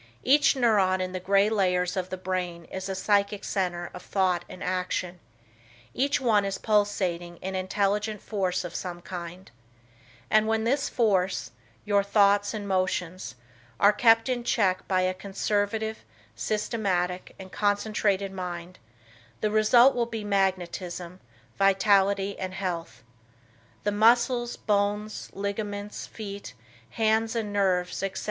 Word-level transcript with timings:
Each 0.23 0.55
neuron 0.55 0.99
in 0.99 1.11
the 1.11 1.19
gray 1.19 1.47
layers 1.47 1.95
of 1.95 2.09
the 2.09 2.17
brain 2.17 2.65
is 2.71 2.89
a 2.89 2.95
psychic 2.95 3.43
center 3.43 3.91
of 3.93 4.01
thought 4.01 4.43
and 4.49 4.63
action, 4.63 5.19
each 5.93 6.19
one 6.19 6.43
is 6.43 6.57
pulsating 6.57 7.37
an 7.43 7.53
intelligent 7.53 8.19
force 8.19 8.63
of 8.63 8.73
some 8.73 9.03
kind, 9.03 9.51
and 10.27 10.47
when 10.47 10.63
this 10.63 10.89
force, 10.89 11.51
your 11.85 12.01
thoughts 12.01 12.51
and 12.51 12.67
motions, 12.67 13.35
are 13.79 13.93
kept 13.93 14.27
in 14.27 14.43
cheek 14.43 14.77
by 14.87 15.01
a 15.01 15.13
conservative, 15.13 16.03
systematic 16.35 17.35
and 17.37 17.51
concentrated 17.51 18.31
mind, 18.33 18.79
the 19.41 19.51
result 19.51 19.93
will 19.93 20.07
be 20.07 20.23
magnetism, 20.23 21.19
vitality 21.59 22.39
and 22.39 22.55
health. 22.55 23.03
The 23.83 23.91
muscles, 23.91 24.55
bones, 24.57 25.29
ligaments, 25.33 26.07
feet, 26.07 26.55
hands 26.89 27.35
and 27.35 27.53
nerves, 27.53 28.01
etc. 28.01 28.19